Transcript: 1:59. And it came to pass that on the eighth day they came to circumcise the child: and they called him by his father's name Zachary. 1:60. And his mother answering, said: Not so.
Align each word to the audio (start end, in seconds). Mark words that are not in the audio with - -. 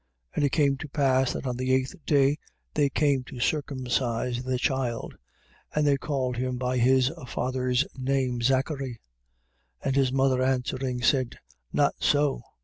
1:59. 0.29 0.29
And 0.35 0.43
it 0.45 0.49
came 0.51 0.77
to 0.77 0.87
pass 0.89 1.33
that 1.33 1.45
on 1.45 1.57
the 1.57 1.71
eighth 1.75 1.93
day 2.07 2.39
they 2.73 2.89
came 2.89 3.23
to 3.25 3.39
circumcise 3.39 4.41
the 4.41 4.57
child: 4.57 5.13
and 5.75 5.85
they 5.85 5.95
called 5.97 6.37
him 6.37 6.57
by 6.57 6.77
his 6.79 7.11
father's 7.27 7.85
name 7.95 8.41
Zachary. 8.41 8.99
1:60. 9.83 9.85
And 9.89 9.95
his 9.95 10.11
mother 10.11 10.41
answering, 10.41 11.03
said: 11.03 11.35
Not 11.71 11.93
so. 11.99 12.41